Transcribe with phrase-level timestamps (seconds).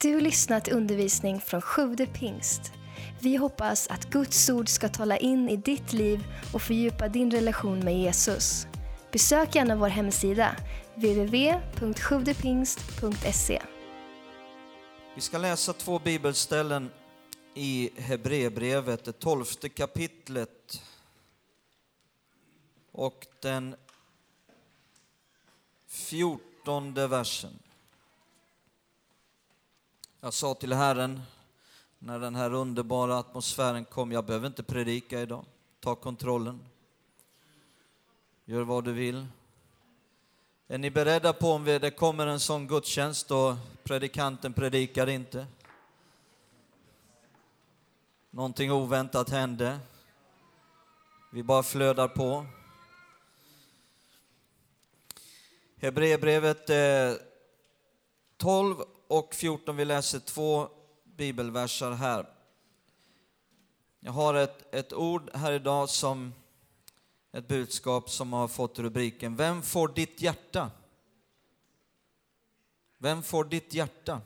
[0.00, 2.72] Du har lyssnat till undervisning från Sjude pingst.
[3.20, 7.78] Vi hoppas att Guds ord ska tala in i ditt liv och fördjupa din relation
[7.78, 8.66] med Jesus.
[9.12, 10.56] Besök gärna vår hemsida,
[10.94, 13.62] www.sjuvdepingst.se.
[15.14, 16.90] Vi ska läsa två bibelställen
[17.54, 20.82] i Hebreerbrevet, det tolfte kapitlet
[22.92, 23.76] och den
[25.88, 27.58] fjortonde versen.
[30.20, 31.22] Jag sa till Herren
[31.98, 35.44] när den här underbara atmosfären kom, jag behöver inte predika idag.
[35.80, 36.60] Ta kontrollen.
[38.44, 39.26] Gör vad du vill.
[40.68, 45.46] Är ni beredda på om det kommer en sån gudstjänst och predikanten predikar inte?
[48.30, 49.78] Någonting oväntat hände.
[51.32, 52.46] Vi bara flödar på.
[55.76, 57.26] Hebreerbrevet eh,
[58.36, 58.76] 12
[59.08, 60.68] och 14, vi läser två
[61.04, 62.26] bibelversar här.
[64.00, 66.34] Jag har ett, ett ord här idag som
[67.32, 70.70] ett budskap som har fått rubriken Vem får ditt hjärta?
[72.98, 74.20] Vem får ditt hjärta?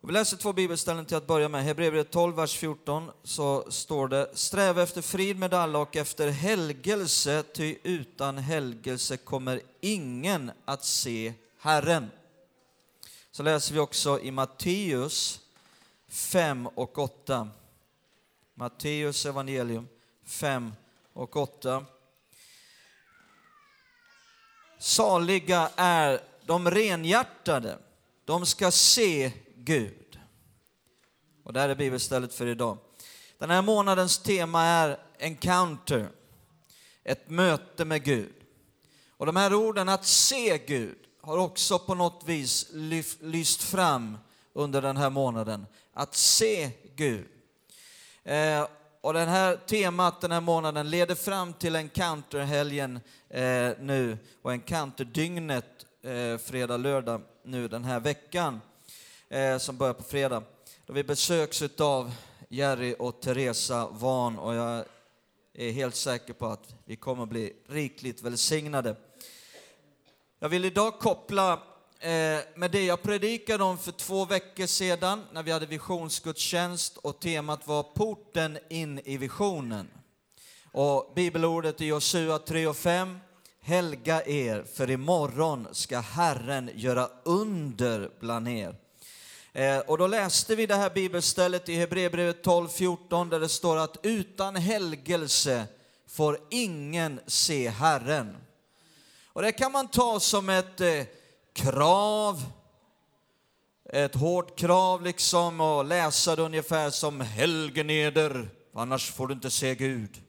[0.00, 1.64] Och vi läser två bibelställen till att börja med.
[1.64, 7.42] Hebreerbrevet 12, vers 14, så står det Sträva efter frid med alla och efter helgelse,
[7.54, 11.34] ty utan helgelse kommer ingen att se
[11.64, 12.10] Herren.
[13.30, 15.40] Så läser vi också i Matteus
[16.08, 17.48] 5 och 8.
[18.54, 19.88] Matteus evangelium
[20.24, 20.72] 5
[21.12, 21.84] och 8.
[24.78, 27.78] Saliga är de renhjärtade,
[28.24, 30.18] de ska se Gud.
[31.42, 32.78] Och här är bibelstället för idag.
[33.38, 36.08] Den här månadens tema är encounter,
[37.04, 38.34] ett möte med Gud.
[39.08, 42.66] Och de här orden, att se Gud, har också på något vis
[43.20, 44.18] lyst fram
[44.52, 45.66] under den här månaden.
[45.92, 47.26] Att se Gud.
[48.24, 48.66] Eh,
[49.00, 55.86] och det här temat den här månaden leder fram till encounterhelgen eh, nu och encounterdygnet
[56.02, 58.60] eh, fredag, lördag nu den här veckan
[59.28, 60.42] eh, som börjar på fredag.
[60.86, 62.14] Då vi besöks av
[62.48, 64.84] Jerry och Teresa Van och jag
[65.54, 68.96] är helt säker på att vi kommer bli rikligt välsignade.
[70.42, 71.52] Jag vill idag koppla
[72.00, 77.20] eh, med det jag predikade om för två veckor sedan när vi hade visionsgudstjänst och
[77.20, 79.88] temat var porten in i visionen.
[80.72, 83.18] Och bibelordet i Josua 3 och 5
[83.60, 88.76] Helga er, för imorgon ska Herren göra under bland er.
[89.52, 93.96] Eh, och då läste vi det här bibelstället i Hebreerbrevet 12.14 där det står att
[94.02, 95.64] utan helgelse
[96.06, 98.36] får ingen se Herren.
[99.32, 101.04] Och det kan man ta som ett eh,
[101.52, 102.44] krav,
[103.84, 109.74] ett hårt krav liksom och läsa det ungefär som helgeneder, annars får du inte se
[109.74, 110.22] Gud.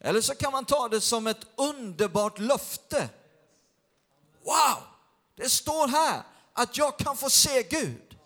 [0.00, 3.08] Eller så kan man ta det som ett underbart löfte.
[4.44, 4.82] Wow!
[5.36, 6.22] Det står här
[6.52, 8.16] att jag kan få se Gud.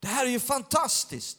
[0.00, 1.38] Det här är ju fantastiskt.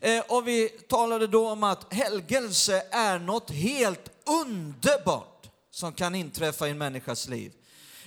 [0.00, 6.68] Eh, och vi talade då om att helgelse är något helt underbart som kan inträffa
[6.68, 7.52] i en människas liv.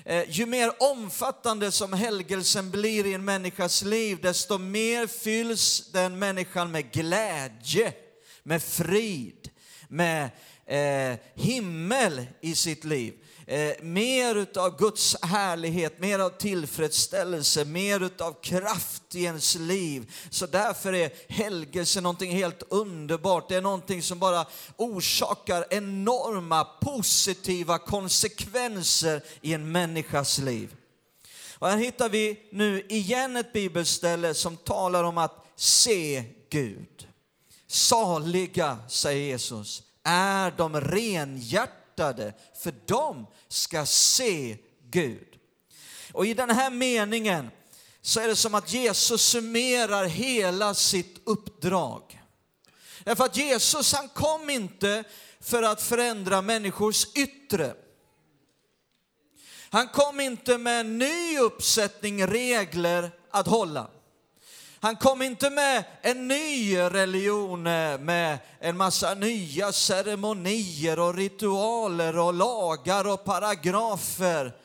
[0.05, 6.19] Eh, ju mer omfattande som helgelsen blir i en människas liv, desto mer fylls den
[6.19, 7.93] människan med glädje,
[8.43, 9.49] med frid,
[9.87, 10.29] med
[10.65, 13.13] eh, himmel i sitt liv
[13.47, 20.11] eh, mer utav Guds härlighet, mer av tillfredsställelse, mer utav kraft i ens liv.
[20.29, 23.49] Så därför är helgelse någonting helt underbart.
[23.49, 30.75] Det är någonting som bara orsakar enorma positiva konsekvenser i en människas liv.
[31.59, 37.07] Och här hittar vi nu igen ett bibelställe som talar om att se Gud.
[37.67, 44.57] Saliga, säger Jesus, är de renhjärtade, för de ska se
[44.89, 45.27] Gud.
[46.13, 47.49] Och i den här meningen
[48.01, 52.21] så är det som att Jesus summerar hela sitt uppdrag.
[53.03, 55.03] Därför att Jesus han kom inte
[55.39, 57.73] för att förändra människors yttre.
[59.69, 63.89] Han kom inte med en ny uppsättning regler att hålla.
[64.79, 72.17] Han kom inte med en ny religion eh, med en massa nya ceremonier och ritualer
[72.17, 74.55] och lagar och paragrafer.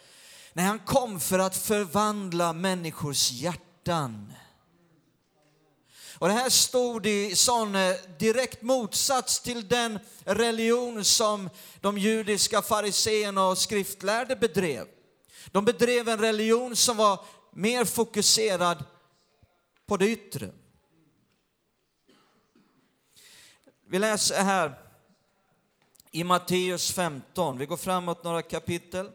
[0.53, 4.33] Nej, han kom för att förvandla människors hjärtan.
[6.19, 11.51] Och det här stod i sån eh, direkt motsats till den religion som
[11.81, 14.87] de judiska fariseerna och skriftlärde bedrev.
[15.47, 17.21] De bedrev en religion som var
[17.53, 18.85] mer fokuserad
[19.93, 20.51] på det yttre.
[23.87, 24.79] Vi läser här
[26.11, 27.59] i Matteus 15.
[27.59, 29.11] Vi går framåt några kapitel.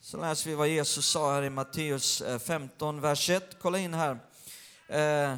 [0.00, 3.56] Så läser vi vad Jesus sa här i Matteus eh, 15, vers 1.
[3.60, 4.18] Kolla in här.
[4.88, 5.36] Eh,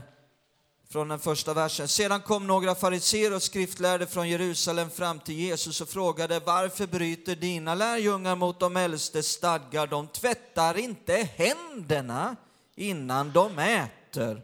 [0.88, 1.88] från den första versen.
[1.88, 7.36] Sedan kom några fariseer och skriftlärde från Jerusalem fram till Jesus och frågade varför bryter
[7.36, 9.86] dina lärjungar mot de äldstes stadgar?
[9.86, 12.36] De tvättar inte händerna
[12.78, 14.42] innan de äter.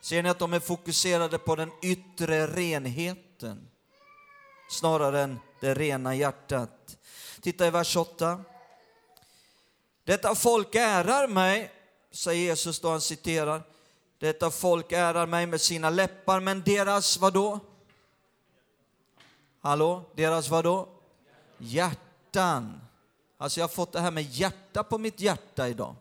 [0.00, 3.68] Ser ni att de är fokuserade på den yttre renheten
[4.70, 6.96] snarare än det rena hjärtat?
[7.40, 8.44] Titta i vers 8.
[10.04, 11.70] Detta folk ärar mig,
[12.10, 13.62] säger Jesus då han citerar.
[14.18, 17.60] Detta folk ärar mig med sina läppar, men deras vad då?
[19.60, 20.02] Hallå?
[20.14, 20.88] Deras vadå?
[21.58, 22.80] Hjärtan.
[23.38, 25.94] Alltså jag har fått det här med hjärta på mitt hjärta idag.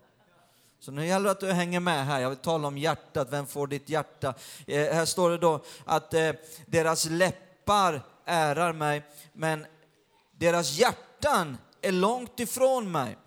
[0.85, 2.19] Så nu gäller det att du hänger med här.
[2.19, 3.27] Jag vill tala om hjärtat.
[3.31, 4.33] Vem får ditt hjärta?
[4.67, 6.31] Eh, här står det då att eh,
[6.65, 9.03] deras läppar ärar mig,
[9.33, 9.65] men
[10.37, 13.17] deras hjärtan är långt ifrån mig.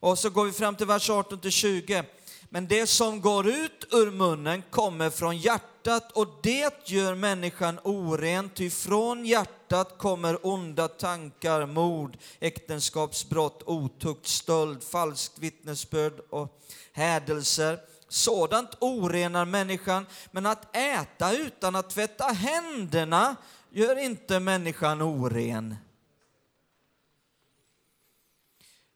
[0.00, 2.04] Och så går vi fram till vers 18 till 20.
[2.48, 5.71] Men det som går ut ur munnen kommer från hjärtat
[6.12, 14.82] och det gör människan oren, ty från hjärtat kommer onda tankar, mord, äktenskapsbrott, otukt, stöld,
[14.82, 16.60] falskt vittnesbörd och
[16.92, 17.78] hädelser.
[18.08, 23.36] Sådant orenar människan, men att äta utan att tvätta händerna
[23.70, 25.76] gör inte människan oren.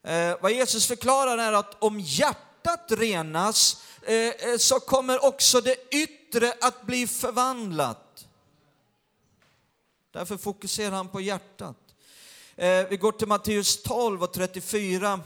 [0.07, 5.95] Eh, vad Jesus förklarar är att om hjärtat renas eh, eh så kommer också det
[5.95, 6.16] yttre
[6.61, 8.27] att bli förvandlat.
[10.11, 11.77] Därför fokuserar han på hjärtat.
[12.57, 15.21] Eh, vi går till Matteus 12 och 34.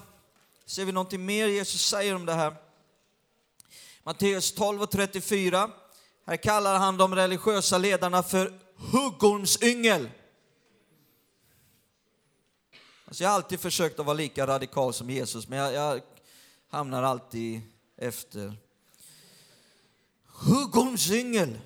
[0.67, 2.55] Ser vi någonting mer Jesus säger om det här?
[4.03, 5.71] Matteus 12 och 34.
[6.27, 10.09] Här kallar han de religiösa ledarna för huggormsyngel.
[13.05, 16.03] Alltså jag har alltid försökt att vara lika radikal som Jesus, men jag, jag
[16.69, 17.61] hamnar alltid
[17.97, 18.57] efter.
[20.41, 21.59] Huggormsyngel!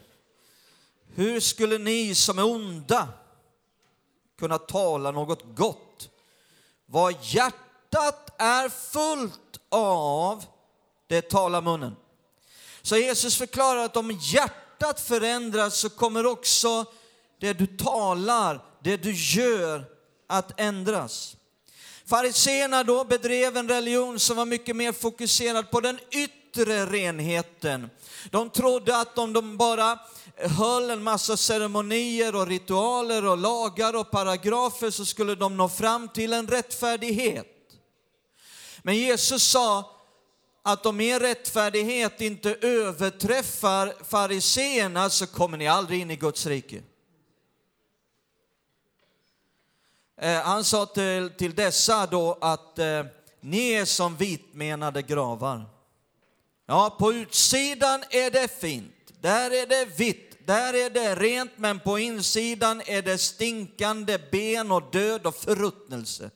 [1.15, 3.09] Hur skulle ni som är onda
[4.39, 6.09] kunna tala något gott?
[6.87, 10.45] Vad hjärtat är fullt av,
[11.07, 11.97] det talar munnen.
[12.83, 16.85] Så Jesus förklarar att om hjärtat förändras så kommer också
[17.41, 19.85] det du talar, det du gör
[20.27, 21.37] att ändras.
[22.07, 27.91] Fariséerna då bedrev en religion som var mycket mer fokuserad på den yttre renheten.
[28.31, 29.99] De trodde att om de bara
[30.37, 36.09] höll en massa ceremonier och ritualer och lagar och paragrafer så skulle de nå fram
[36.09, 37.47] till en rättfärdighet.
[38.83, 39.91] Men Jesus sa
[40.63, 46.83] att om er rättfärdighet inte överträffar fariseerna så kommer ni aldrig in i Guds rike.
[50.17, 53.05] Eh, han sa till, till dessa då att eh,
[53.41, 55.74] ni är som vitmenade gravar.
[56.67, 61.81] Ja, på utsidan är det fint, där är det vitt, där är det rent, men
[61.81, 66.31] på insidan är det stinkande ben och död och förruttnelse.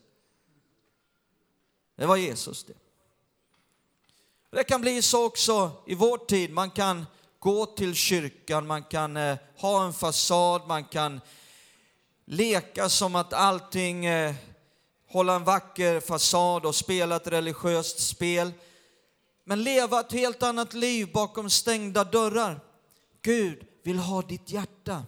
[1.95, 2.73] Det var Jesus det.
[4.51, 6.51] Det kan bli så också i vår tid.
[6.51, 7.05] Man kan
[7.39, 11.21] gå till kyrkan, man kan eh, ha en fasad, man kan
[12.25, 14.33] leka som att allting, eh,
[15.07, 18.51] hålla en vacker fasad och spela ett religiöst spel.
[19.49, 22.59] Men leva ett helt annat liv bakom stängda dörrar.
[23.21, 25.05] Gud vill ha ditt hjärta.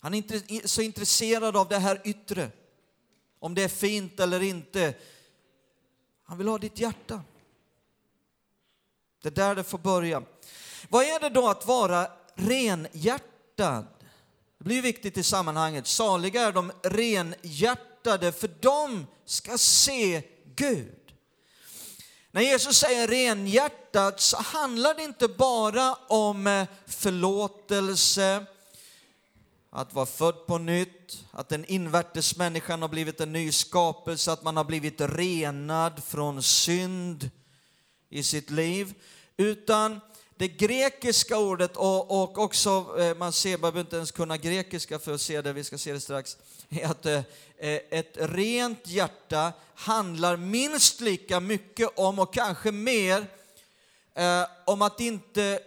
[0.00, 2.50] Han är inte så intresserad av det här yttre,
[3.38, 4.94] om det är fint eller inte.
[6.24, 7.22] Han vill ha ditt hjärta.
[9.22, 10.22] Det är där det får börja.
[10.88, 13.86] Vad är det då att vara renhjärtad?
[14.58, 15.86] Det blir viktigt i sammanhanget.
[15.86, 20.22] Saliga är de renhjärtade, för de ska se
[20.56, 21.03] Gud.
[22.34, 28.46] När Jesus säger renhjärtat så handlar det inte bara om eh, förlåtelse,
[29.70, 34.42] att vara född på nytt, att den invärtes människan har blivit en ny skapelse, att
[34.42, 37.30] man har blivit renad från synd
[38.10, 38.94] i sitt liv,
[39.36, 40.00] utan
[40.36, 44.98] det grekiska ordet och, och också, eh, man ser, man behöver inte ens kunna grekiska
[44.98, 46.36] för att se det, vi ska se det strax,
[46.68, 47.22] är att eh,
[47.58, 53.26] eh, ett rent hjärta handlar minst lika mycket om, och kanske mer,
[54.64, 55.60] om att inte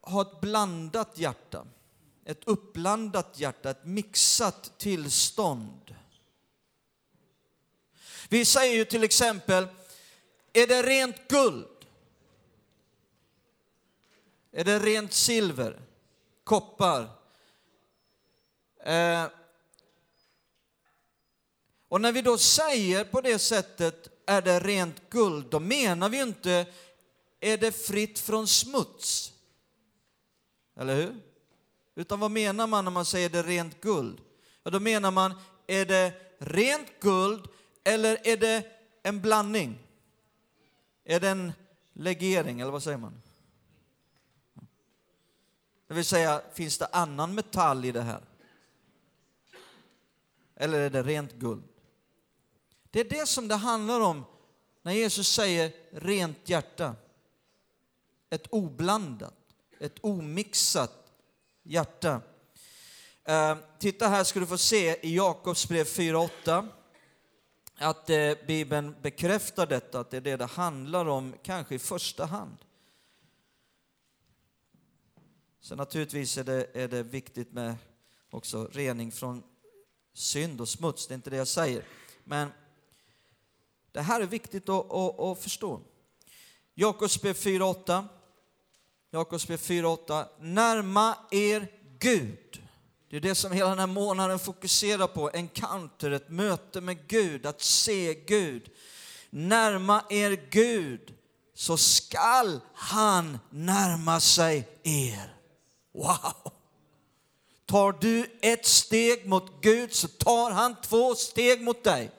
[0.00, 1.66] ha ett blandat hjärta.
[2.24, 5.94] Ett uppblandat hjärta, ett mixat tillstånd.
[8.28, 9.68] Vi säger ju till exempel,
[10.52, 11.66] är det rent guld?
[14.52, 15.80] Är det rent silver?
[16.44, 17.08] Koppar?
[18.84, 19.26] Eh,
[21.88, 26.20] och när vi då säger på det sättet, är det rent guld, då menar vi
[26.20, 26.66] inte,
[27.40, 29.32] är det fritt från smuts?
[30.76, 31.16] Eller hur?
[31.94, 34.20] Utan vad menar man när man säger det rent guld?
[34.62, 35.34] Ja, då menar man,
[35.66, 37.48] är det rent guld
[37.84, 38.66] eller är det
[39.02, 39.78] en blandning?
[41.04, 41.52] Är det en
[41.92, 43.22] legering, eller vad säger man?
[45.92, 48.20] Det vill säga, finns det annan metall i det här?
[50.56, 51.62] Eller är det rent guld?
[52.90, 54.24] Det är det som det handlar om
[54.82, 56.96] när Jesus säger rent hjärta.
[58.30, 59.34] Ett oblandat,
[59.80, 61.12] ett omixat
[61.62, 62.20] hjärta.
[63.24, 66.68] Eh, titta här ska du få se i Jakobs brev 4.8
[67.78, 72.26] att eh, Bibeln bekräftar detta, att det är det det handlar om, kanske i första
[72.26, 72.56] hand.
[75.62, 77.74] Så naturligtvis är det, är det viktigt med
[78.30, 79.42] också rening från
[80.14, 81.84] synd och smuts, det är inte det jag säger.
[82.24, 82.52] Men
[83.92, 85.80] det här är viktigt att, att, att förstå.
[86.74, 88.04] Jakobsbrev 4.8.
[89.10, 90.26] Jakobsbrev 4.8.
[90.40, 92.62] Närma er Gud.
[93.08, 95.30] Det är det som hela den här månaden fokuserar på.
[95.34, 98.70] En kanter, ett möte med Gud, att se Gud.
[99.30, 101.14] Närma er Gud
[101.54, 105.41] så skall han närma sig er.
[105.92, 106.52] Wow!
[107.66, 112.10] Tar du ett steg mot Gud så tar han två steg mot dig.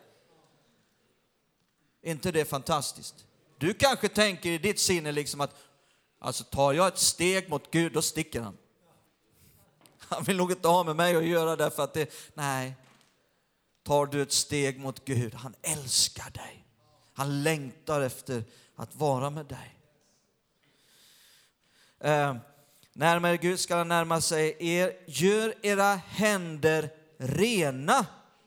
[2.01, 3.25] Är inte det fantastiskt?
[3.57, 5.55] Du kanske tänker i ditt sinne liksom att
[6.19, 8.57] alltså tar jag ett steg mot Gud, då sticker han.
[9.97, 12.75] Han vill nog inte ha med mig att göra därför att det, nej.
[13.83, 16.65] Tar du ett steg mot Gud, han älskar dig.
[17.13, 18.43] Han längtar efter
[18.75, 19.79] att vara med dig.
[21.99, 22.35] Eh,
[22.93, 24.93] närmare Gud ska han närma sig er.
[25.05, 28.05] Gör era händer rena,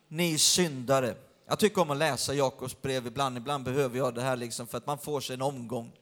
[0.09, 1.17] ni syndare.
[1.47, 3.37] Jag tycker om att läsa Jakobs brev ibland.
[3.37, 5.93] Ibland behöver jag det här liksom för att man får sig en omgång.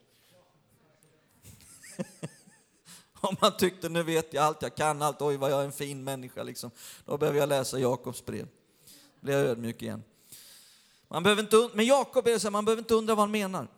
[3.21, 5.73] om man tyckte nu vet jag allt, jag kan allt, oj vad jag är en
[5.73, 6.71] fin människa liksom.
[7.05, 8.49] Då behöver jag läsa Jakobs brev.
[9.21, 10.03] Då blir jag ödmjuk igen.
[11.09, 13.31] Man behöver inte, men Jakob är det så här, man behöver inte undra vad han
[13.31, 13.69] menar.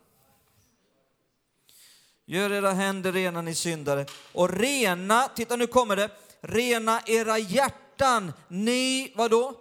[2.29, 6.09] Gör era händer rena ni syndare och rena, titta nu kommer det,
[6.41, 9.53] rena era hjärtan ni, vadå?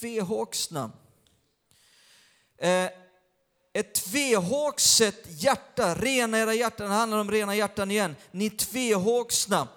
[0.00, 0.90] Tvehågsna.
[2.58, 2.88] Eh,
[3.72, 8.16] ett tvehågset hjärta, rena era hjärtan, det handlar om rena hjärtan igen.
[8.30, 9.68] Ni tvehågsna.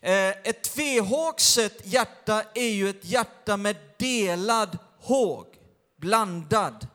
[0.00, 5.46] Eh, ett tvehågset hjärta är ju ett hjärta med delad håg,
[5.96, 6.86] blandad,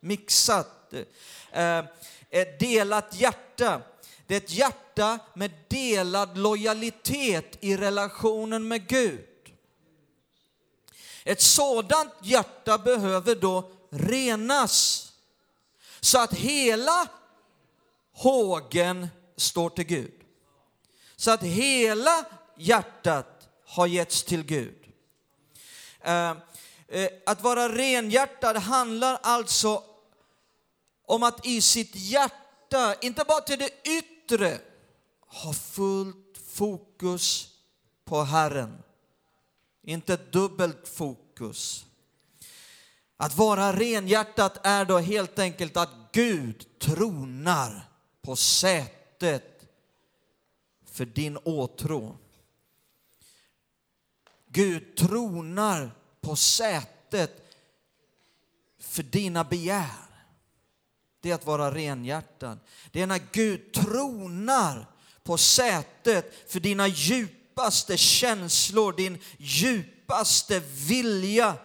[0.00, 0.92] mixat.
[1.52, 1.84] Eh,
[2.30, 3.82] ett delat hjärta.
[4.26, 9.26] Det är ett hjärta med delad lojalitet i relationen med Gud.
[11.24, 15.12] Ett sådant hjärta behöver då renas
[16.00, 17.08] så att hela
[18.12, 20.12] hågen står till Gud.
[21.16, 22.24] Så att hela
[22.56, 24.84] hjärtat har getts till Gud.
[26.00, 26.30] Eh,
[26.88, 29.82] eh, att vara renhjärtad handlar alltså
[31.06, 34.60] om att i sitt hjärta, inte bara till det yttre yttre,
[35.20, 37.50] ha fullt fokus
[38.04, 38.82] på Herren.
[39.82, 41.86] Inte dubbelt fokus.
[43.16, 47.88] Att vara renhjärtat är då helt enkelt att Gud tronar
[48.22, 49.66] på sätet
[50.84, 52.16] för din åtrå.
[54.48, 55.90] Gud tronar
[56.20, 57.56] på sätet
[58.78, 60.13] för dina begär.
[61.24, 62.58] Det är att vara renhjärtad.
[62.92, 64.86] Det är när Gud tronar
[65.22, 71.56] på sätet för dina djupaste känslor, din djupaste vilja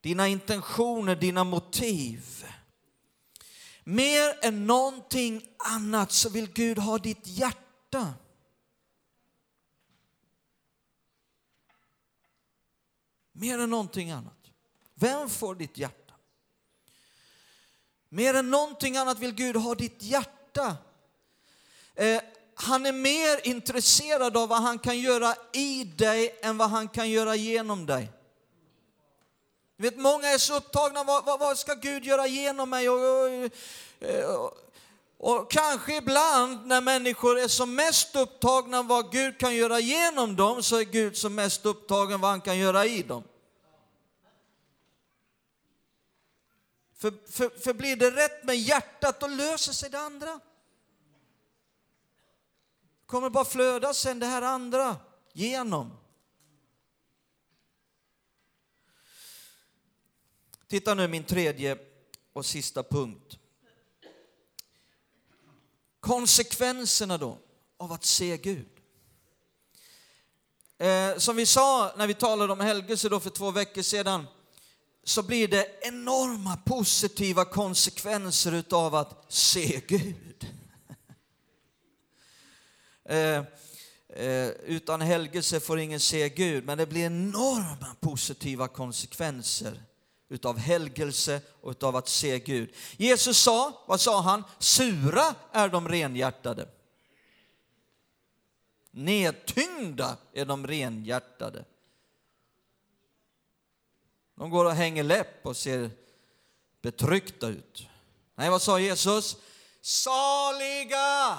[0.00, 2.46] dina intentioner, dina motiv.
[3.84, 8.14] Mer än någonting annat så vill Gud ha ditt hjärta.
[13.32, 14.50] Mer än någonting annat.
[14.94, 15.99] Vem får ditt hjärta?
[18.12, 20.76] Mer än någonting annat vill Gud ha ditt hjärta.
[21.94, 22.20] Eh,
[22.54, 27.10] han är mer intresserad av vad han kan göra i dig än vad han kan
[27.10, 28.10] göra genom dig.
[29.76, 32.88] Du vet, många är så upptagna, vad, vad, vad ska Gud göra genom mig?
[32.88, 33.50] Och, och,
[34.24, 34.56] och,
[35.18, 40.62] och, kanske ibland när människor är som mest upptagna vad Gud kan göra genom dem,
[40.62, 43.24] så är Gud som mest upptagen vad han kan göra i dem.
[47.00, 50.40] För, för, för blir det rätt med hjärtat, då löser sig det andra.
[53.06, 54.96] kommer bara flöda sen det här andra
[55.32, 55.96] genom.
[60.66, 61.78] Titta nu min tredje
[62.32, 63.38] och sista punkt.
[66.00, 67.38] Konsekvenserna då
[67.76, 68.68] av att se Gud.
[70.78, 74.26] Eh, som vi sa när vi talade om helgelse då för två veckor sedan,
[75.04, 80.46] så blir det enorma positiva konsekvenser utav att se Gud.
[83.04, 83.44] eh,
[84.08, 89.82] eh, utan helgelse får ingen se Gud, men det blir enorma positiva konsekvenser
[90.28, 92.74] utav helgelse och utav att se Gud.
[92.96, 94.44] Jesus sa, vad sa han?
[94.58, 96.68] Sura är de renhjärtade.
[98.90, 101.64] Nedtyngda är de renhjärtade.
[104.40, 105.90] De går och hänger läpp och ser
[106.82, 107.88] betryckta ut.
[108.34, 109.36] Nej, vad sa Jesus?
[109.80, 111.38] Saliga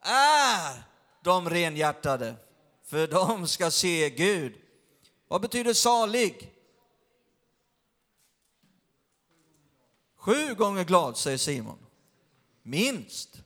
[0.00, 0.82] är
[1.22, 2.34] de renhjärtade,
[2.84, 4.54] för de ska se Gud.
[5.28, 6.52] Vad betyder salig?
[10.16, 11.78] Sju gånger glad, säger Simon.
[12.62, 13.42] Minst.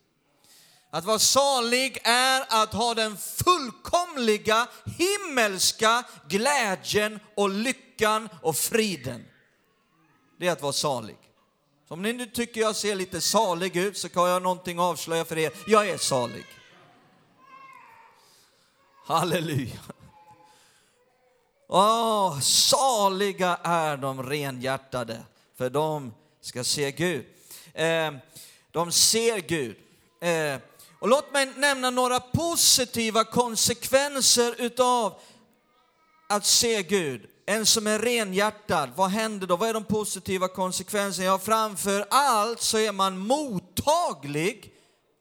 [0.96, 9.24] Att vara salig är att ha den fullkomliga himmelska glädjen och lyckan och friden.
[10.38, 11.16] Det är att vara salig.
[11.88, 15.24] Så om ni nu tycker jag ser lite salig ut så kan jag någonting avslöja
[15.24, 15.52] för er.
[15.66, 16.44] Jag är salig.
[19.06, 19.80] Halleluja.
[21.68, 25.22] Åh, saliga är de renhjärtade,
[25.56, 27.26] för de ska se Gud.
[27.74, 28.12] Eh,
[28.70, 29.76] de ser Gud.
[30.20, 30.60] Eh,
[30.98, 35.20] och låt mig nämna några positiva konsekvenser utav
[36.28, 37.26] att se Gud.
[37.46, 39.56] En som är renhjärtad, vad händer då?
[39.56, 41.26] Vad är de positiva konsekvenserna?
[41.26, 44.72] Ja, framför allt så är man mottaglig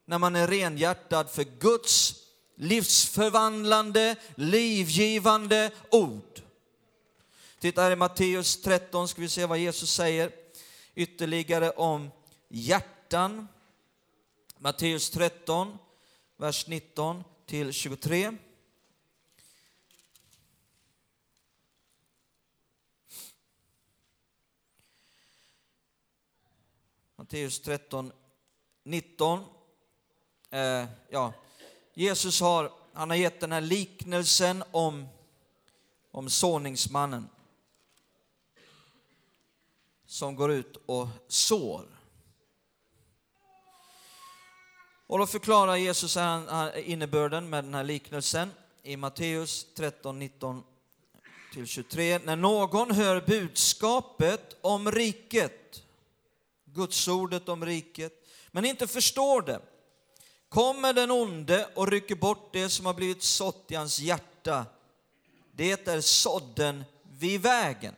[0.06, 2.14] när man är renhjärtad för Guds
[2.56, 6.40] livsförvandlande, livgivande ord.
[7.60, 10.30] Titta här i Matteus 13 ska vi se vad Jesus säger
[10.94, 12.10] ytterligare om
[12.48, 13.48] hjärtan.
[14.58, 15.78] Matteus 13,
[16.36, 18.36] vers 19 till 23.
[27.16, 28.12] Matteus 13,
[28.82, 29.44] 19.
[30.50, 31.32] Eh, ja,
[31.94, 35.08] Jesus har, han har gett den här liknelsen om,
[36.10, 37.28] om såningsmannen
[40.06, 41.95] som går ut och sår.
[45.06, 46.18] Och då förklarar Jesus
[46.74, 48.50] innebörden med den här liknelsen
[48.82, 50.64] i Matteus 13, 19
[51.52, 52.18] till 23.
[52.18, 55.82] När någon hör budskapet om riket,
[56.64, 58.12] Gudsordet om riket,
[58.50, 59.60] men inte förstår det,
[60.48, 64.66] kommer den onde och rycker bort det som har blivit sått i hans hjärta.
[65.52, 67.94] Det är sådden vid vägen.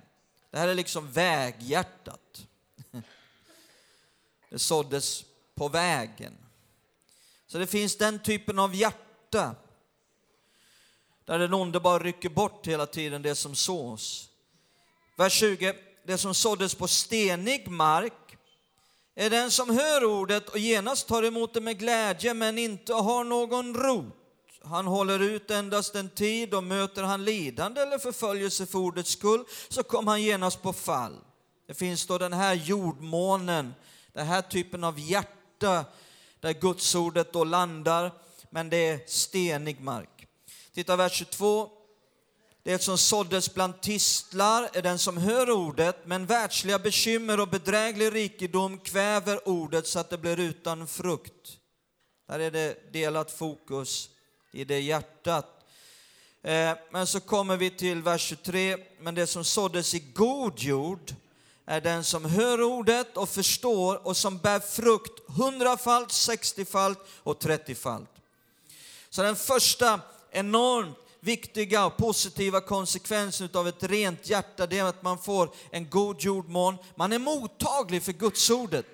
[0.51, 2.47] Det här är liksom väghjärtat.
[4.51, 6.48] Det såddes på vägen.
[7.49, 9.55] Så det finns den typen av hjärta
[11.25, 14.29] där den onde bara rycker bort hela tiden det som sås.
[15.17, 15.75] Vers 20.
[16.07, 18.37] Det som såddes på stenig mark
[19.15, 23.25] är den som hör ordet och genast tar emot det med glädje men inte har
[23.25, 24.15] någon rot.
[24.65, 29.45] Han håller ut endast en tid och möter han lidande eller förföljelse för ordets skull
[29.69, 31.17] så kommer han genast på fall.
[31.67, 33.75] Det finns då den här jordmånen,
[34.13, 35.85] den här typen av hjärta
[36.41, 38.13] där gudsordet då landar,
[38.51, 40.27] men det är stenig mark.
[40.75, 41.71] Titta vers 22.
[42.63, 48.15] Det som såddes bland tistlar är den som hör ordet, men världsliga bekymmer och bedräglig
[48.15, 51.59] rikedom kväver ordet så att det blir utan frukt.
[52.29, 54.11] Där är det delat fokus
[54.53, 55.47] i det hjärtat.
[56.43, 58.77] Eh, men så kommer vi till vers 23.
[59.01, 61.15] Men det som såddes i god jord
[61.69, 68.11] är den som hör ordet och förstår och som bär frukt hundrafalt, sextiofalt och trettiofalt.
[69.11, 70.01] Så den första
[70.31, 75.91] enormt viktiga och positiva konsekvensen av ett rent hjärta det är att man får en
[75.91, 76.77] god jordmån.
[76.95, 78.87] Man är mottaglig för gudsordet.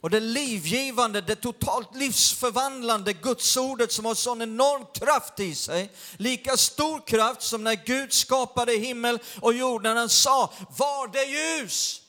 [0.00, 5.90] Och det livgivande, det totalt livsförvandlande gudsordet som har sån enorm kraft i sig.
[6.16, 11.24] Lika stor kraft som när Gud skapade himmel och jord, när han sa var det
[11.24, 12.00] ljus.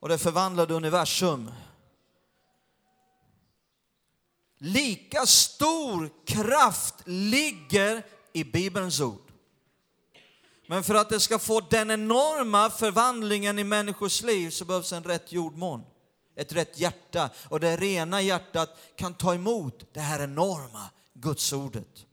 [0.00, 1.50] Och det förvandlade universum.
[4.58, 9.32] Lika stor kraft ligger i Bibelns ord.
[10.66, 15.04] Men för att det ska få den enorma förvandlingen i människors liv så behövs en
[15.04, 15.84] rätt jordmån,
[16.36, 17.30] ett rätt hjärta.
[17.48, 22.06] Och det rena hjärtat kan ta emot det här enorma gudsordet.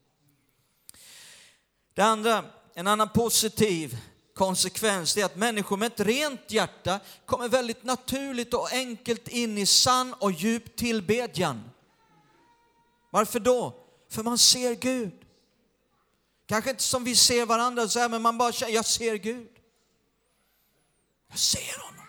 [1.94, 2.44] Det andra,
[2.74, 3.98] en annan positiv
[4.36, 9.66] konsekvens är att människor med ett rent hjärta kommer väldigt naturligt och enkelt in i
[9.66, 11.70] sann och djup tillbedjan.
[13.10, 13.74] Varför då?
[14.10, 15.12] För man ser Gud.
[16.46, 19.48] Kanske inte som vi ser varandra, så här, men man bara känner, jag ser Gud.
[21.28, 22.06] Jag ser honom.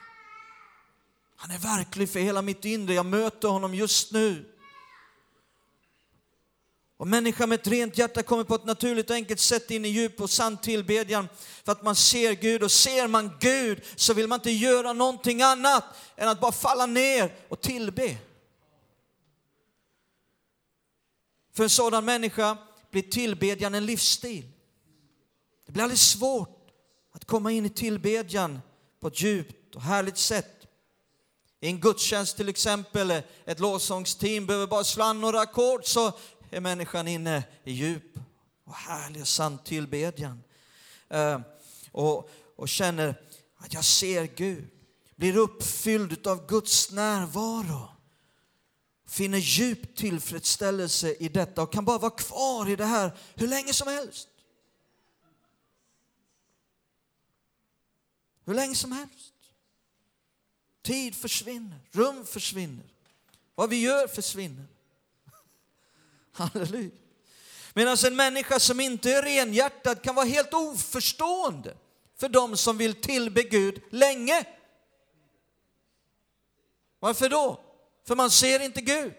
[1.36, 2.94] Han är verklig för hela mitt inre.
[2.94, 4.57] Jag möter honom just nu.
[6.98, 9.88] Och människan med ett rent hjärta kommer på ett naturligt och enkelt sätt in i
[9.88, 11.28] djup och sann tillbedjan
[11.64, 12.64] för att man ser Gud.
[12.64, 15.84] Och ser man Gud så vill man inte göra någonting annat
[16.16, 18.18] än att bara falla ner och tillbe.
[21.54, 22.58] För en sådan människa
[22.92, 24.46] blir tillbedjan en livsstil.
[25.66, 26.70] Det blir alldeles svårt
[27.12, 28.60] att komma in i tillbedjan
[29.00, 30.54] på ett djupt och härligt sätt.
[31.60, 33.12] I en gudstjänst till exempel,
[33.46, 36.14] ett lovsångsteam behöver bara slå an några ackord så
[36.50, 38.20] är människan inne i djup
[38.64, 40.44] och härlig och sann tillbedjan.
[41.10, 41.42] Eh,
[41.92, 43.16] och, och känner
[43.58, 44.68] att jag ser Gud,
[45.16, 47.98] blir uppfylld av Guds närvaro
[49.08, 53.74] finner djup tillfredsställelse i detta och kan bara vara kvar i det här hur länge
[53.74, 54.30] som helst.
[58.46, 59.34] Hur länge som helst.
[60.82, 62.86] Tid försvinner, rum försvinner,
[63.56, 64.66] vad vi gör försvinner.
[66.38, 66.92] Halleluja.
[67.74, 71.78] Medan en människa som inte är renhjärtad kan vara helt oförstående
[72.16, 74.46] för de som vill tillbe Gud länge.
[77.00, 77.64] Varför då?
[78.08, 79.14] För man ser inte Gud.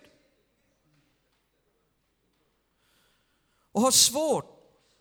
[3.72, 4.58] Och har svårt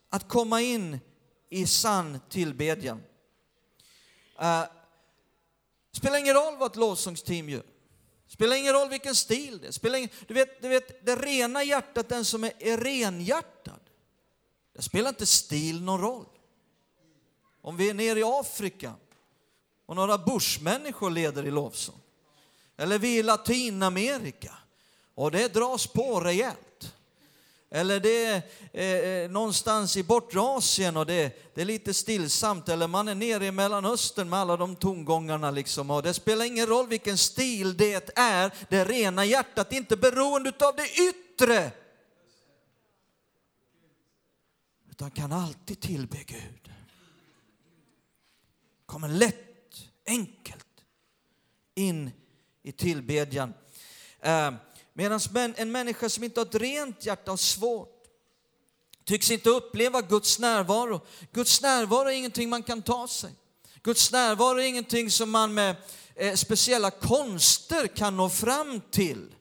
[0.10, 1.00] att komma in
[1.50, 3.04] i sann tillbedjan.
[4.42, 4.64] Uh,
[5.92, 7.64] spelar ingen roll vad ett lovsångsteam gör.
[8.28, 9.72] Spelar ingen roll vilken stil det är.
[9.72, 13.80] Spelar ingen, du, vet, du vet, det rena hjärtat, den som är, är renhjärtad,
[14.76, 16.26] det spelar inte stil någon roll.
[17.62, 18.94] Om vi är nere i Afrika
[19.86, 22.02] och några bushmänniskor leder i lovsång,
[22.78, 24.54] eller vi är i Latinamerika
[25.16, 26.67] och det dras på rejält.
[27.70, 28.42] Eller det är
[28.74, 32.70] eh, eh någonstans i bortre Asien och det, det, är lite stillsamt.
[32.70, 35.52] Eller man är nere i Mellanöstern med alla de tongångarna.
[35.52, 35.92] Liksom.
[35.92, 40.54] Och det spelar ingen roll vilken stil det är, det rena hjärtat är inte beroende
[40.60, 41.72] av det yttre.
[44.90, 46.72] Utan kan alltid tillbe Gud.
[48.86, 50.66] Kommer lätt, enkelt
[51.76, 52.12] in
[52.64, 53.54] i tillbedjan.
[54.20, 54.52] Eh,
[54.98, 58.04] Medan en människa som inte har ett rent hjärta har svårt
[59.04, 61.02] tycks inte uppleva Guds närvaro.
[61.32, 63.34] Guds närvaro är ingenting man kan ta sig.
[63.84, 65.76] Guds närvaro är ingenting som man med
[66.16, 69.36] eh, speciella konster kan nå fram till.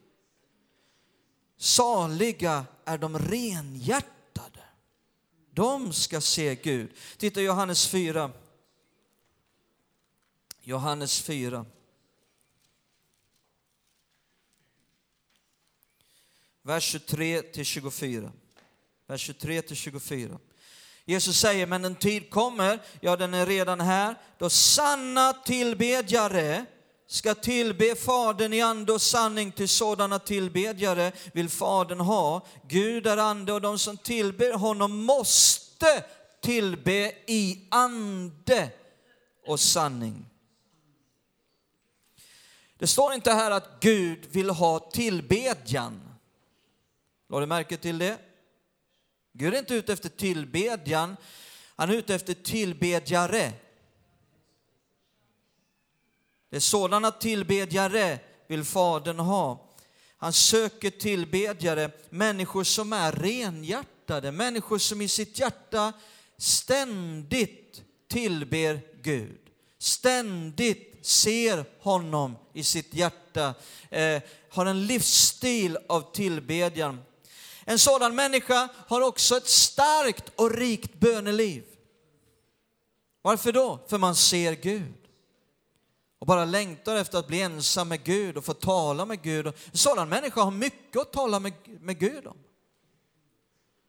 [1.57, 4.63] Saliga är de renhjärtade.
[5.53, 6.91] De ska se Gud.
[7.17, 8.31] Titta Johannes 4.
[10.61, 11.65] Johannes 4.
[16.67, 18.31] Vers 23 till 24.
[19.07, 20.39] Vers 23 till 24.
[21.05, 26.65] Jesus säger, men en tid kommer, ja den är redan här, då sanna tillbedjare
[27.07, 32.45] ska tillbe Fadern i ande och sanning, till sådana tillbedjare vill Fadern ha.
[32.67, 36.03] Gud är ande och de som tillber honom måste
[36.41, 38.69] tillbe i ande
[39.45, 40.25] och sanning.
[42.77, 46.06] Det står inte här att Gud vill ha tillbedjan.
[47.29, 48.17] Lade du märke till det?
[49.33, 51.17] Gud är inte ute efter tillbedjan,
[51.75, 53.53] han är ute efter tillbedjare.
[56.49, 59.67] Det är sådana tillbedjare vill Fadern ha.
[60.17, 65.93] Han söker tillbedjare, människor som är renhjärtade, människor som i sitt hjärta
[66.37, 69.39] ständigt tillber Gud.
[69.77, 73.53] Ständigt ser honom i sitt hjärta,
[73.89, 77.01] eh, har en livsstil av tillbedjan.
[77.69, 81.63] En sådan människa har också ett starkt och rikt böneliv.
[83.21, 83.79] Varför då?
[83.87, 84.93] För man ser Gud
[86.19, 89.47] och bara längtar efter att bli ensam med Gud och få tala med Gud.
[89.47, 92.37] En sådan människa har mycket att tala med, med Gud om.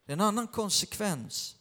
[0.07, 1.57] Det är en annan konsekvens.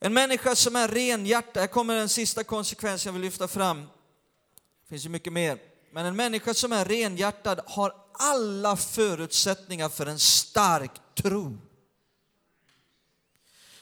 [0.00, 3.80] En människa som är renhjärtad, här kommer den sista konsekvensen jag vill lyfta fram.
[3.80, 5.58] Det finns ju mycket mer.
[5.92, 11.58] Men en människa som är renhjärtad har alla förutsättningar för en stark tro.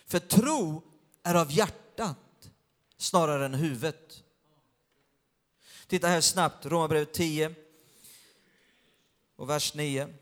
[0.07, 0.83] För tro
[1.23, 2.51] är av hjärtat
[2.97, 4.23] snarare än huvudet.
[5.87, 7.55] Titta här snabbt, Romarbrevet 10
[9.37, 10.15] och vers 9.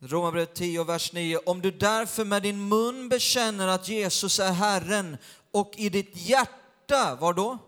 [0.00, 1.38] Romarbrevet 10 och vers 9.
[1.38, 5.16] Om du därför med din mun bekänner att Jesus är Herren
[5.50, 7.67] och i ditt hjärta, var då?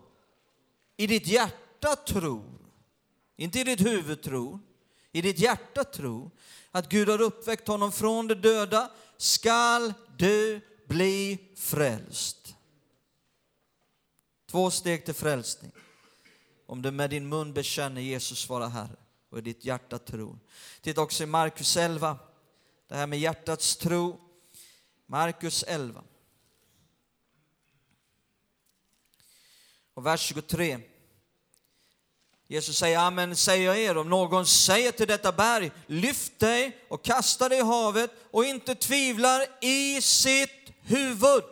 [1.00, 2.58] I ditt hjärta tror,
[3.36, 4.58] inte i ditt huvud tror,
[5.12, 6.30] i ditt hjärta tror
[6.70, 12.54] att Gud har uppväckt honom från de döda skall du bli frälst.
[14.50, 15.72] Två steg till frälsning.
[16.66, 18.96] Om du med din mun bekänner Jesus vara Herre
[19.30, 20.38] och i ditt hjärta tror.
[20.80, 22.18] Titta också i Markus 11,
[22.88, 24.20] det här med hjärtats tro.
[25.06, 26.04] Markus 11.
[29.94, 30.89] Och vers 23.
[32.50, 37.04] Jesus säger, amen säger jag er, om någon säger till detta berg, lyft dig och
[37.04, 41.44] kasta dig i havet och inte tvivlar i sitt huvud.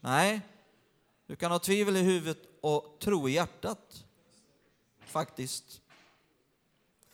[0.00, 0.40] Nej,
[1.26, 4.04] du kan ha tvivel i huvudet och tro i hjärtat.
[5.06, 5.80] Faktiskt.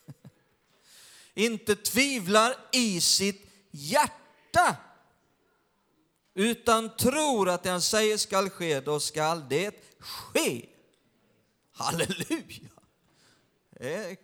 [1.35, 4.77] inte tvivlar i sitt hjärta
[6.35, 10.67] utan tror att det han säger skall ske, då skall det ske.
[11.77, 12.71] Halleluja!
[13.71, 14.17] Det är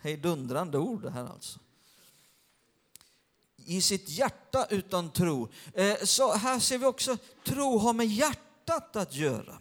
[0.00, 1.58] hejdundrande ord det här alltså.
[3.56, 5.48] I sitt hjärta utan tro.
[5.74, 9.60] Eh, så här ser vi också, tro har med hjärtat att göra.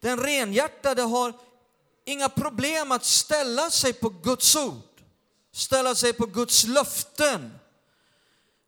[0.00, 1.32] Den renhjärtade har
[2.04, 5.02] inga problem att ställa sig på Guds ord,
[5.52, 7.58] ställa sig på Guds löften.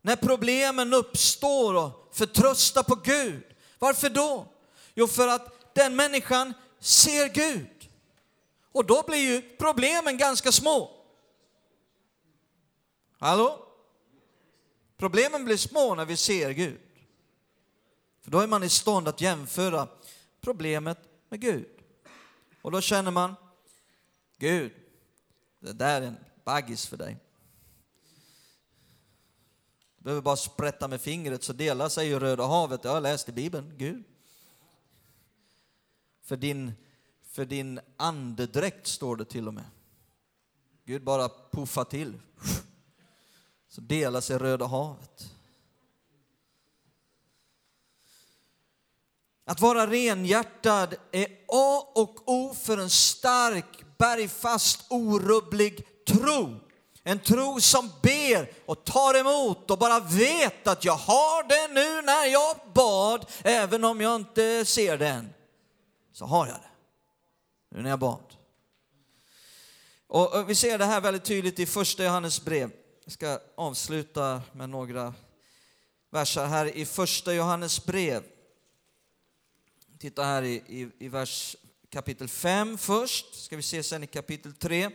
[0.03, 3.45] När problemen uppstår och förtrösta på Gud.
[3.79, 4.47] Varför då?
[4.95, 7.89] Jo, för att den människan ser Gud.
[8.73, 10.91] Och då blir ju problemen ganska små.
[13.19, 13.67] Hallå?
[14.97, 16.81] Problemen blir små när vi ser Gud.
[18.23, 19.89] För då är man i stånd att jämföra
[20.41, 21.69] problemet med Gud.
[22.63, 23.35] Och då känner man,
[24.39, 24.73] Gud,
[25.61, 27.17] det där är en baggis för dig.
[29.99, 32.83] Du behöver bara sprätta med fingret så delar sig ju Röda havet.
[32.83, 34.05] Det har jag läst i Bibeln, Gud.
[36.31, 36.73] För din,
[37.33, 39.65] för din andedräkt står det till och med.
[40.85, 42.21] Gud bara puffar till.
[43.69, 45.35] Så delar sig Röda havet.
[49.45, 56.61] Att vara renhjärtad är A och O för en stark, bergfast, orubblig tro.
[57.03, 62.03] En tro som ber och tar emot och bara vet att jag har det nu
[62.03, 65.35] när jag bad, även om jag inte ser det än
[66.21, 66.71] så har jag det.
[67.69, 68.37] Nu när jag bad.
[70.07, 72.73] Och vi ser det här väldigt tydligt i första Johannes brev.
[73.05, 75.15] Jag ska avsluta med några
[76.11, 78.23] verser här i första Johannes brev.
[79.99, 81.57] Titta här i, i, i vers
[81.91, 84.91] kapitel 5 först, ska vi se sen i kapitel 3.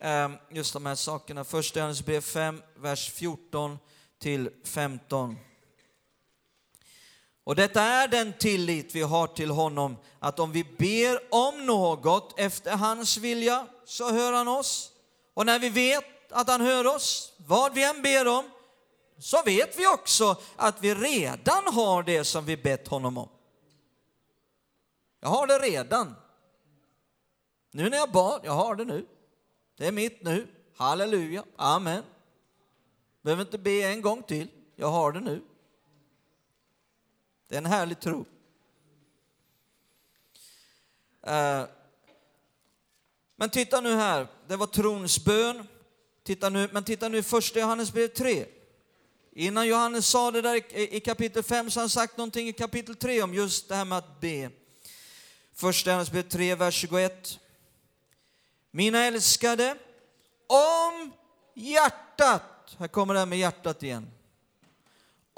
[0.00, 1.44] Ehm, just de här sakerna.
[1.44, 3.78] Första Johannes brev 5, vers 14
[4.18, 5.36] till 15.
[7.46, 12.38] Och detta är den tillit vi har till honom, att om vi ber om något
[12.38, 14.92] efter hans vilja så hör han oss.
[15.34, 18.50] Och när vi vet att han hör oss, vad vi än ber om,
[19.18, 23.28] så vet vi också att vi redan har det som vi bett honom om.
[25.20, 26.14] Jag har det redan.
[27.72, 29.06] Nu när jag bad, jag har det nu.
[29.76, 30.46] Det är mitt nu.
[30.76, 32.02] Halleluja, amen.
[33.22, 35.42] Behöver inte be en gång till, jag har det nu.
[37.48, 38.26] Det är en härlig tro.
[41.26, 41.64] Eh,
[43.36, 45.66] men titta nu här, det var trons bön.
[46.22, 48.46] Titta nu, men titta nu i första Johannesbrev 3.
[49.32, 52.96] Innan Johannes sa det där i kapitel 5 så har han sagt någonting i kapitel
[52.96, 54.50] 3 om just det här med att be.
[55.54, 57.38] Första Johannesbrev 3, vers 21.
[58.70, 59.76] Mina älskade,
[60.46, 61.12] om
[61.54, 64.10] hjärtat, här kommer det här med hjärtat igen.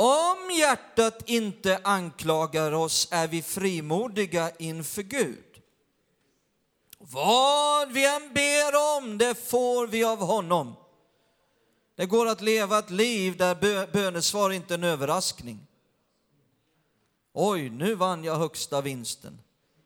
[0.01, 5.63] Om hjärtat inte anklagar oss är vi frimodiga inför Gud.
[6.99, 10.75] Vad vi än ber om, det får vi av honom.
[11.95, 15.67] Det går att leva ett liv där bönesvar inte är en överraskning.
[17.33, 19.41] Oj, nu vann jag högsta vinsten.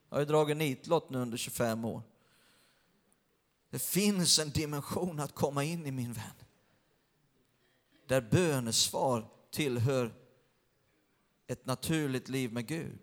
[0.08, 2.02] Jag har ju dragit nitlott nu under 25 år.
[3.70, 6.34] Det finns en dimension att komma in i min vän.
[8.06, 10.12] Där bönesvar tillhör
[11.46, 12.98] ett naturligt liv med Gud.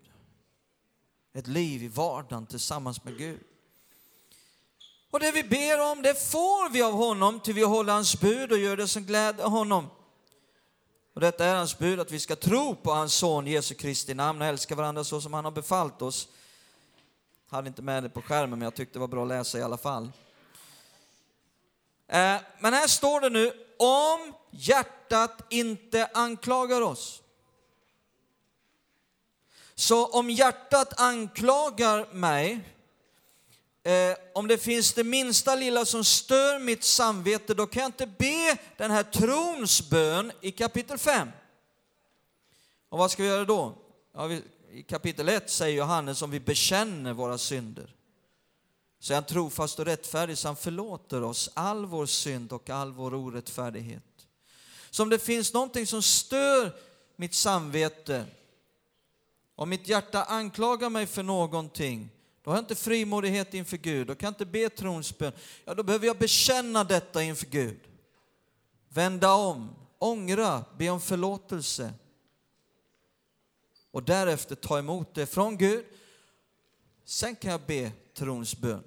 [1.32, 3.40] Ett liv i vardagen tillsammans med Gud.
[5.10, 8.52] Och det vi ber om, det får vi av honom, till vi håller hans bud
[8.52, 9.90] och gör det som gläder honom.
[11.14, 14.42] Och detta är hans bud, att vi ska tro på hans son Jesu Kristi namn
[14.42, 16.28] och älska varandra så som han har befallt oss.
[17.48, 19.58] Jag hade inte med det på skärmen, men jag tyckte det var bra att läsa
[19.58, 20.04] i alla fall.
[22.06, 27.22] Eh, men här står det nu, om hjärtat inte anklagar oss.
[29.74, 32.60] Så om hjärtat anklagar mig,
[33.82, 38.06] eh, om det finns det minsta lilla som stör mitt samvete, då kan jag inte
[38.06, 41.28] be den här trons bön i kapitel 5.
[42.88, 43.74] Och vad ska vi göra då?
[44.14, 47.94] Ja, vi, I kapitel 1 säger Johannes om vi bekänner våra synder.
[49.02, 52.92] Så är han trofast och rättfärdig så han förlåter oss all vår synd och all
[52.92, 54.02] vår orättfärdighet.
[54.90, 56.72] Så om det finns någonting som stör
[57.16, 58.26] mitt samvete,
[59.54, 62.10] om mitt hjärta anklagar mig för någonting,
[62.42, 65.32] då har jag inte frimodighet inför Gud, då kan jag inte be trons bön.
[65.64, 67.80] Ja, då behöver jag bekänna detta inför Gud.
[68.88, 71.92] Vända om, ångra, be om förlåtelse.
[73.90, 75.84] Och därefter ta emot det från Gud.
[77.04, 78.84] Sen kan jag be trons bön.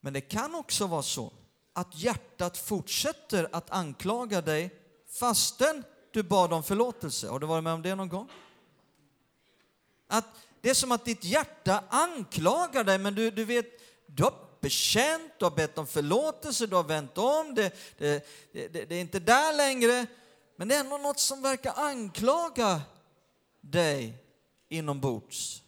[0.00, 1.32] Men det kan också vara så
[1.72, 4.70] att hjärtat fortsätter att anklaga dig
[5.08, 7.28] fastän du bad om förlåtelse.
[7.28, 8.28] Har du varit med om det någon gång?
[10.06, 10.24] Att
[10.60, 13.66] det är som att ditt hjärta anklagar dig, men du, du vet,
[14.06, 18.68] du har bekänt, du har bett om förlåtelse, du har vänt om, det, det, det,
[18.68, 20.06] det är inte där längre.
[20.56, 22.80] Men det är ändå något som verkar anklaga
[23.60, 24.14] dig
[24.68, 25.62] inombords.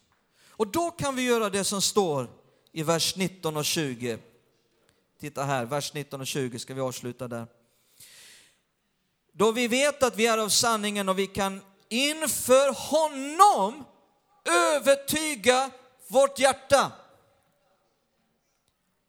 [0.61, 2.29] Och då kan vi göra det som står
[2.71, 4.17] i vers 19 och 20.
[5.19, 7.47] Titta här, vers 19 och 20 ska vi avsluta där.
[9.31, 13.85] Då vi vet att vi är av sanningen och vi kan inför honom
[14.45, 15.71] övertyga
[16.07, 16.91] vårt hjärta.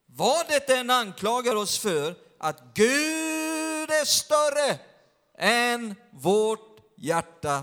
[0.07, 4.79] Vad det än anklagar oss för, att Gud är större
[5.39, 7.63] än vårt hjärta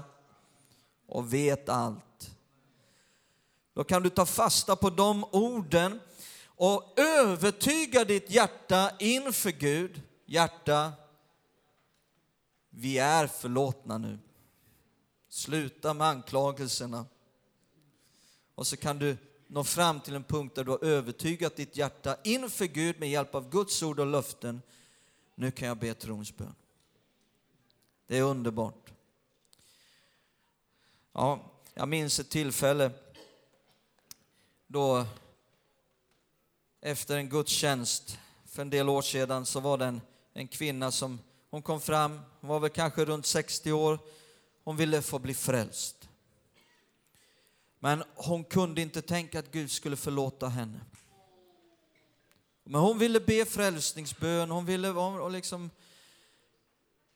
[1.08, 2.09] och vet allt.
[3.80, 6.00] Då kan du ta fasta på de orden
[6.46, 10.02] och övertyga ditt hjärta inför Gud.
[10.26, 10.94] Hjärta,
[12.70, 14.20] vi är förlåtna nu.
[15.30, 17.06] Sluta med anklagelserna.
[18.56, 22.18] Och så kan du nå fram till en punkt där du har övertygat ditt hjärta
[22.24, 24.62] inför Gud med hjälp av Guds ord och löften.
[25.36, 26.56] Nu kan jag be trons bön.
[28.08, 28.92] Det är underbart.
[31.14, 32.92] Ja, jag minns ett tillfälle
[34.72, 35.06] då
[36.82, 40.02] efter en gudstjänst för en del år sedan så var det en,
[40.34, 44.00] en kvinna som hon kom fram, hon var väl kanske runt 60 år,
[44.64, 46.10] hon ville få bli frälst.
[47.80, 50.80] Men hon kunde inte tänka att Gud skulle förlåta henne.
[52.64, 55.70] Men hon ville be frälsningsbön, hon ville och liksom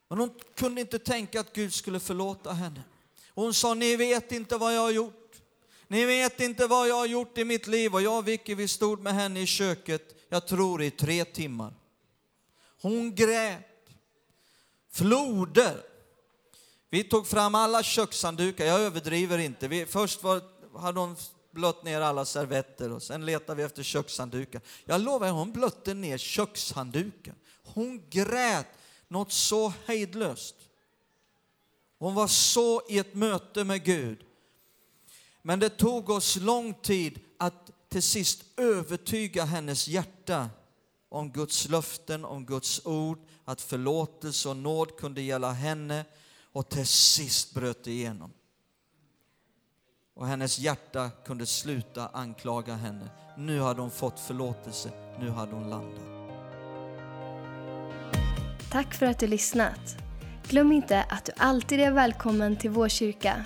[0.07, 2.83] men hon kunde inte tänka att Gud skulle förlåta henne.
[3.33, 5.22] Hon sa, ni vet inte vad jag har gjort.
[5.93, 8.67] Ni vet inte vad jag har gjort i mitt liv och jag och Vicky vi
[8.67, 11.73] stod med henne i köket, jag tror i tre timmar.
[12.81, 13.59] Hon grät.
[14.91, 15.83] Floder.
[16.89, 19.67] Vi tog fram alla kökshanddukar, jag överdriver inte.
[19.67, 20.41] Vi, först var,
[20.75, 21.15] hade hon
[21.51, 24.61] blött ner alla servetter och sen letade vi efter kökshanddukar.
[24.85, 27.35] Jag lovar, hon blötte ner kökshandduken.
[27.63, 28.67] Hon grät
[29.07, 30.55] något så hejdlöst.
[31.99, 34.25] Hon var så i ett möte med Gud.
[35.45, 40.49] Men det tog oss lång tid att till sist övertyga hennes hjärta
[41.09, 46.05] om Guds löften, om Guds ord, att förlåtelse och nåd kunde gälla henne
[46.51, 48.31] och till sist bröt det igenom.
[50.13, 53.09] Och hennes hjärta kunde sluta anklaga henne.
[53.37, 56.03] Nu hade hon fått förlåtelse, nu hade hon landat.
[58.71, 59.97] Tack för att du lyssnat.
[60.47, 63.45] Glöm inte att du alltid är välkommen till vår kyrka